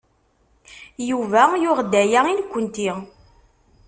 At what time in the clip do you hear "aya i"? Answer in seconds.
2.01-2.33